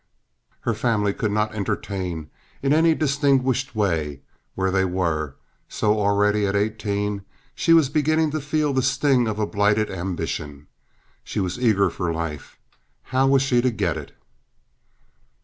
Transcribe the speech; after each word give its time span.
Her 0.61 0.73
family 0.73 1.13
could 1.13 1.31
not 1.31 1.53
entertain 1.53 2.31
in 2.63 2.73
any 2.73 2.95
distinguished 2.95 3.75
way 3.75 4.21
where 4.55 4.71
they 4.71 4.83
were, 4.83 5.25
and 5.25 5.33
so 5.69 5.99
already, 5.99 6.47
at 6.47 6.55
eighteen, 6.55 7.23
she 7.53 7.71
was 7.71 7.87
beginning 7.87 8.31
to 8.31 8.41
feel 8.41 8.73
the 8.73 8.81
sting 8.81 9.27
of 9.27 9.37
a 9.37 9.45
blighted 9.45 9.91
ambition. 9.91 10.65
She 11.23 11.39
was 11.39 11.59
eager 11.59 11.91
for 11.91 12.11
life. 12.11 12.57
How 13.03 13.27
was 13.27 13.43
she 13.43 13.61
to 13.61 13.69
get 13.69 13.95
it? 13.95 14.13